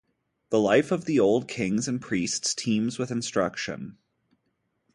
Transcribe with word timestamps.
The 0.49 0.59
life 0.59 0.91
of 0.91 1.05
the 1.05 1.19
old 1.19 1.47
kings 1.47 1.87
and 1.87 2.01
priests 2.01 2.55
teems 2.55 2.97
with 2.97 3.11
instruction. 3.11 3.99